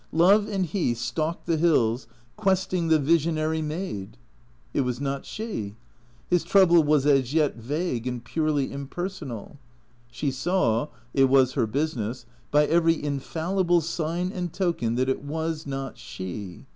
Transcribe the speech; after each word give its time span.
Love 0.13 0.47
and 0.47 0.65
he 0.65 0.95
stalked 0.95 1.45
the 1.45 1.57
hills, 1.57 2.07
questing 2.35 2.87
the 2.87 2.97
visionary 2.97 3.61
maid. 3.61 4.17
It 4.73 4.81
was 4.81 4.99
not 4.99 5.27
she. 5.27 5.75
His 6.27 6.43
trouble 6.43 6.81
was 6.81 7.05
as 7.05 7.35
yet 7.35 7.55
vague 7.57 8.07
and 8.07 8.25
purely 8.25 8.71
im 8.71 8.87
personal. 8.87 9.59
She 10.09 10.31
saw 10.31 10.87
(it 11.13 11.25
was 11.25 11.53
her 11.53 11.67
business) 11.67 12.25
by 12.49 12.65
every 12.65 12.95
infallible 13.03 13.81
sign 13.81 14.31
and 14.31 14.51
token 14.51 14.95
that 14.95 15.07
it 15.07 15.23
was 15.23 15.67
not 15.67 15.99
she. 15.99 16.65